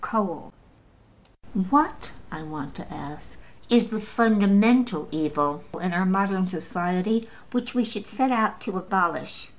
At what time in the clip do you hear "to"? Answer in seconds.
2.73-2.91, 8.61-8.79